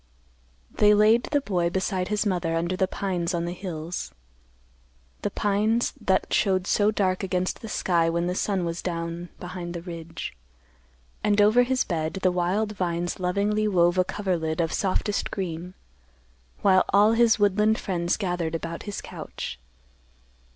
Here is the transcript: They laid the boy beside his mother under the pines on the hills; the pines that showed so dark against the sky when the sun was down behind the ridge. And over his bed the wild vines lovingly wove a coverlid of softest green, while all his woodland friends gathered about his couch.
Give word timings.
They 0.71 0.95
laid 0.95 1.25
the 1.25 1.41
boy 1.41 1.69
beside 1.69 2.07
his 2.07 2.25
mother 2.25 2.55
under 2.55 2.75
the 2.75 2.87
pines 2.87 3.35
on 3.35 3.45
the 3.45 3.53
hills; 3.53 4.09
the 5.21 5.29
pines 5.29 5.93
that 6.03 6.33
showed 6.33 6.65
so 6.65 6.89
dark 6.89 7.21
against 7.21 7.61
the 7.61 7.69
sky 7.69 8.09
when 8.09 8.25
the 8.25 8.33
sun 8.33 8.65
was 8.65 8.81
down 8.81 9.29
behind 9.39 9.75
the 9.75 9.81
ridge. 9.83 10.35
And 11.23 11.39
over 11.39 11.61
his 11.61 11.83
bed 11.83 12.13
the 12.23 12.31
wild 12.31 12.71
vines 12.71 13.19
lovingly 13.19 13.67
wove 13.67 13.99
a 13.99 14.03
coverlid 14.03 14.59
of 14.59 14.73
softest 14.73 15.29
green, 15.29 15.75
while 16.63 16.83
all 16.89 17.11
his 17.11 17.37
woodland 17.37 17.77
friends 17.77 18.17
gathered 18.17 18.55
about 18.55 18.81
his 18.89 19.01
couch. 19.01 19.59